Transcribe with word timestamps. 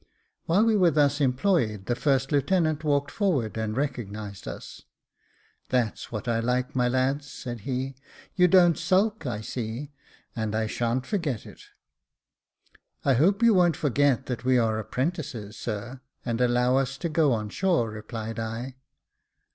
While 0.47 0.65
we 0.65 0.75
were 0.75 0.89
thus 0.89 1.21
employed 1.21 1.85
the 1.85 1.93
first 1.93 2.31
lieutenant 2.31 2.83
walked 2.83 3.11
forward 3.11 3.55
and 3.55 3.77
recognised 3.77 4.47
us." 4.47 4.81
That's 5.69 6.11
what 6.11 6.27
I 6.27 6.39
like, 6.39 6.75
my 6.75 6.87
lads," 6.87 7.29
said 7.29 7.59
hej 7.65 7.93
"you 8.35 8.47
don't 8.47 8.79
sulk, 8.79 9.27
I 9.27 9.41
see, 9.41 9.91
and 10.35 10.55
I 10.55 10.65
sha'n't 10.65 11.05
forget 11.05 11.45
it."" 11.45 11.61
I 13.05 13.13
hope 13.13 13.43
you 13.43 13.53
wo'n't 13.53 13.77
forget 13.77 14.25
that 14.25 14.43
we 14.43 14.57
are 14.57 14.79
apprentices, 14.79 15.55
sir, 15.55 16.01
and 16.25 16.41
allow 16.41 16.77
us 16.77 16.97
to 16.97 17.07
go 17.07 17.31
on 17.33 17.49
shore," 17.49 17.87
replied 17.91 18.39
I. 18.39 18.77